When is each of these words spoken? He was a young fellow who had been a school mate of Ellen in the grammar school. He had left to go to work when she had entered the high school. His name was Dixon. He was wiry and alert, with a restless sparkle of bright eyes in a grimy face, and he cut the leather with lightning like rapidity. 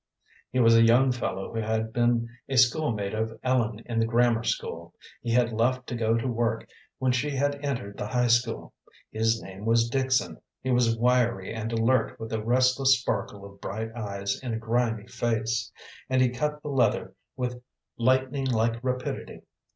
He 0.49 0.57
was 0.59 0.75
a 0.75 0.81
young 0.81 1.11
fellow 1.11 1.53
who 1.53 1.59
had 1.59 1.93
been 1.93 2.27
a 2.49 2.57
school 2.57 2.91
mate 2.91 3.13
of 3.13 3.37
Ellen 3.43 3.83
in 3.85 3.99
the 3.99 4.07
grammar 4.07 4.43
school. 4.43 4.95
He 5.21 5.29
had 5.31 5.53
left 5.53 5.85
to 5.89 5.95
go 5.95 6.17
to 6.17 6.27
work 6.27 6.67
when 6.97 7.11
she 7.11 7.29
had 7.29 7.63
entered 7.63 7.97
the 7.99 8.07
high 8.07 8.25
school. 8.29 8.73
His 9.11 9.39
name 9.43 9.63
was 9.63 9.89
Dixon. 9.89 10.39
He 10.63 10.71
was 10.71 10.97
wiry 10.97 11.53
and 11.53 11.71
alert, 11.71 12.19
with 12.19 12.33
a 12.33 12.43
restless 12.43 12.99
sparkle 12.99 13.45
of 13.45 13.61
bright 13.61 13.93
eyes 13.95 14.39
in 14.41 14.55
a 14.55 14.57
grimy 14.57 15.05
face, 15.05 15.71
and 16.09 16.19
he 16.19 16.29
cut 16.29 16.63
the 16.63 16.69
leather 16.69 17.13
with 17.37 17.61
lightning 17.95 18.47
like 18.47 18.83
rapidity. 18.83 19.43